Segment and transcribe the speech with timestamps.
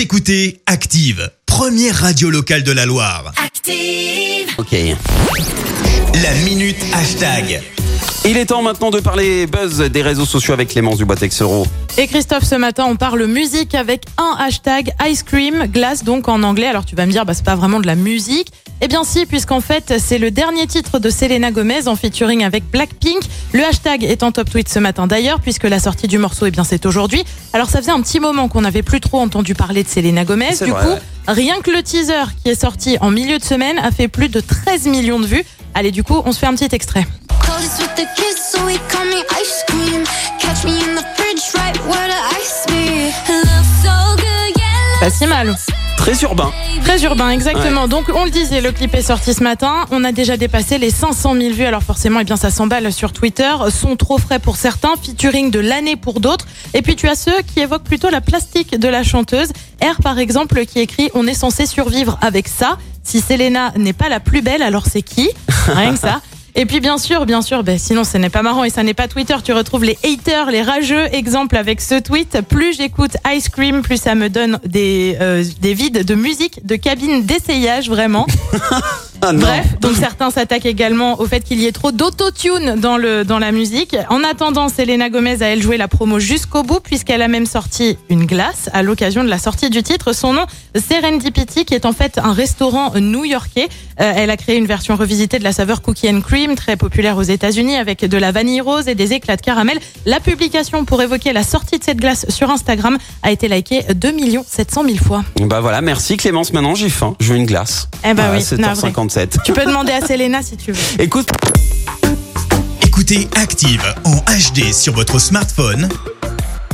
[0.00, 3.34] Vous écoutez Active, première radio locale de la Loire.
[3.36, 4.48] Active.
[4.56, 4.74] Ok.
[6.22, 7.60] La minute hashtag.
[8.26, 11.66] Il est temps maintenant de parler buzz des réseaux sociaux avec Clémence Dubois-Texero.
[11.96, 16.42] Et Christophe, ce matin, on parle musique avec un hashtag ice cream, glace donc en
[16.42, 16.66] anglais.
[16.66, 18.52] Alors tu vas me dire, bah, c'est pas vraiment de la musique.
[18.82, 22.70] Eh bien si, puisqu'en fait, c'est le dernier titre de Selena Gomez en featuring avec
[22.70, 23.22] Blackpink.
[23.54, 26.50] Le hashtag est en top tweet ce matin d'ailleurs, puisque la sortie du morceau, eh
[26.50, 27.24] bien c'est aujourd'hui.
[27.54, 30.56] Alors ça faisait un petit moment qu'on n'avait plus trop entendu parler de Selena Gomez.
[30.62, 30.92] Du vrai, coup,
[31.26, 34.40] rien que le teaser qui est sorti en milieu de semaine a fait plus de
[34.40, 35.44] 13 millions de vues.
[35.74, 37.06] Allez, du coup, on se fait un petit extrait.
[37.50, 40.04] Coldest with the kiss, so he call me ice cream.
[40.38, 43.10] Catch me in the fridge, right where the ice be.
[43.28, 45.00] Looks so good, yeah.
[45.00, 45.56] Pas si mal.
[45.96, 46.52] Très urbain.
[46.84, 47.88] Très urbain, exactement.
[47.88, 49.84] Donc, on le disait, le clip est sorti ce matin.
[49.90, 51.64] On a déjà dépassé les 500 000 vues.
[51.64, 53.52] Alors, forcément, eh bien, ça s'emballe sur Twitter.
[53.70, 56.46] Son trop frais pour certains, featuring de l'année pour d'autres.
[56.72, 59.48] Et puis, tu as ceux qui évoquent plutôt la plastique de la chanteuse.
[59.82, 62.78] R, par exemple, qui écrit On est censé survivre avec ça.
[63.02, 65.30] Si Selena n'est pas la plus belle, alors c'est qui?
[65.66, 66.20] Rien que ça.
[66.54, 68.94] Et puis bien sûr, bien sûr, ben, sinon ce n'est pas marrant et ça n'est
[68.94, 69.36] pas Twitter.
[69.44, 71.06] Tu retrouves les haters, les rageux.
[71.12, 75.74] Exemple avec ce tweet plus j'écoute Ice Cream, plus ça me donne des euh, des
[75.74, 78.26] vides de musique, de cabines d'essayage vraiment.
[79.22, 83.38] Ah Bref, donc certains s'attaquent également au fait qu'il y ait trop d'autotune dans, dans
[83.38, 83.94] la musique.
[84.08, 87.98] En attendant, Selena Gomez a elle joué la promo jusqu'au bout puisqu'elle a même sorti
[88.08, 90.14] une glace à l'occasion de la sortie du titre.
[90.14, 93.68] Son nom, Serendipity, qui est en fait un restaurant new-yorkais.
[94.00, 97.18] Euh, elle a créé une version revisitée de la saveur cookie and cream, très populaire
[97.18, 99.78] aux États-Unis, avec de la vanille rose et des éclats de caramel.
[100.06, 104.10] La publication pour évoquer la sortie de cette glace sur Instagram a été likée 2
[104.46, 105.24] 700 000 fois.
[105.40, 106.52] Bah voilà, merci Clémence.
[106.52, 107.88] Maintenant j'ai faim, je veux une glace.
[108.04, 109.09] Eh bah ah, oui, 7h50.
[109.44, 111.02] Tu peux demander à Selena si tu veux.
[111.02, 111.30] Écoute.
[112.82, 115.88] Écoutez Active en HD sur votre smartphone,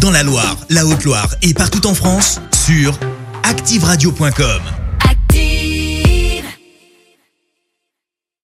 [0.00, 2.98] dans la Loire, la Haute-Loire et partout en France, sur
[3.44, 4.83] ActiveRadio.com.